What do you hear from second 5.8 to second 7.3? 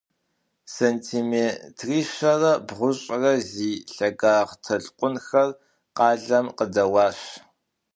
къалэм къыдэуащ.